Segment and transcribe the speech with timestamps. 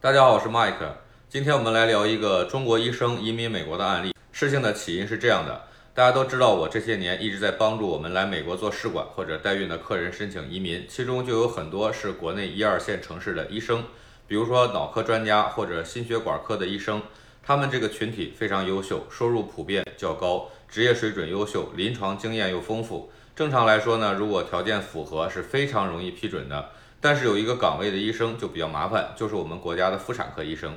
[0.00, 0.92] 大家好，我是 Mike。
[1.28, 4.14] 今天我们来聊一个中国医生移民美国的案例。
[4.30, 13.82] 事情的起因是这样的，大家都知道，我这些年一直在帮助我们来美国做试管或者代孕的客人申请移民，其中就有很多是国内一二线城市的医生，
[14.28, 17.02] 比如说脑科专家或者心血管科的医生，
[17.42, 23.10] 他们这个群体非常优秀，收入普遍较高，职业水准优秀，临床经验又丰富。
[23.34, 26.70] 正常来说呢，如果条件符合，是非常容易批准的。
[27.00, 30.76] 但是有一个岗位的医生就比较麻烦，就是我们国家的妇产科医生。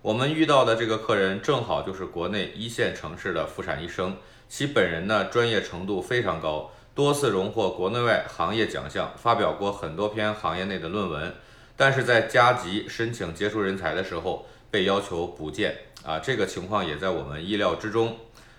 [0.00, 4.16] 我们遇到的这个客人正好就是国内一线城市的妇产医生，
[4.48, 11.34] 其本人呢专业程度非常高，多次荣获国内外行业奖项，发表过很多篇行业内的论文。
[11.76, 18.16] 但是在加急申请杰出人才的时候，被要求补件啊，这个情况也在我们意料之中。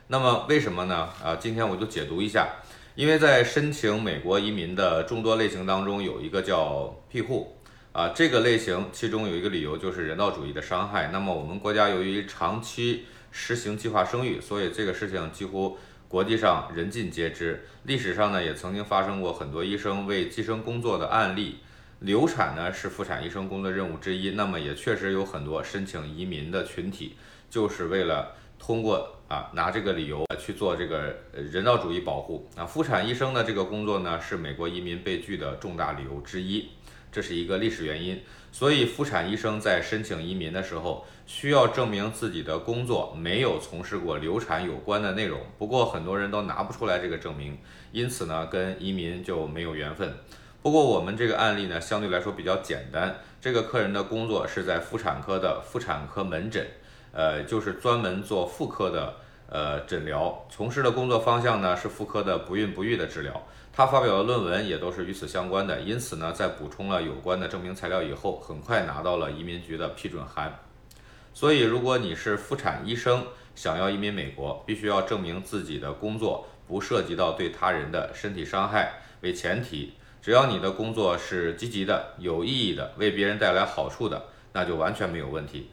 [0.08, 1.08] 那么为什么呢？
[1.24, 2.50] 啊，今天我就解读一下。
[2.96, 7.56] 因为在申请美国移民的众多类型当中，有一个叫庇护
[7.94, 11.08] 啊，这个类型其中有一个理由就是人道主义的伤害。
[11.14, 15.78] 那么我们国家由于长期实行计划生育，所以这个事情几乎
[16.10, 17.66] 国际上人尽皆知。
[17.84, 21.60] 历史上呢，也曾经发生过很多医生为计生工作的案例。
[22.00, 27.16] 流产呢是妇产医生工作任务之一，那么也确实有很多申请移民的群体，
[27.50, 28.36] 就是为了。
[28.60, 36.70] 通过啊拿这个理由去做这个人道主义保护啊，妇产医生的这个工作呢是美国移民被拒的重大理由之一，
[37.12, 38.22] 这是一个历史原因。
[38.52, 45.40] 所以妇产医生在申请移民的时候需要证明自己的工作没有从事过流产有关的内容。
[45.58, 47.58] 不过很多人都拿不出来这个证明，
[47.92, 50.12] 因此呢跟移民就没有缘分。
[50.62, 56.66] 不过我们这个案例呢相对来说比较简单，这个客人的工作是在妇产科的妇产科门诊。
[57.12, 59.16] 呃，就是专门做妇科的
[59.50, 63.42] 呃诊疗，从事的工作方向呢是妇科的不孕不育的治疗。
[63.72, 70.60] 他发表的论文也都是与此相关的，因此呢，在补充了有关的证明材料以后，很快拿到了移民局的批准函。
[71.34, 73.24] 所以，如果你是妇产医生，
[73.56, 79.94] 想要移民美国，必须要证明自己的工作不涉及到对他人的身体伤害为前提。
[80.22, 85.70] 只要你的工作是积极的、有意义的，为别人带来好处的，那就完全没有问题。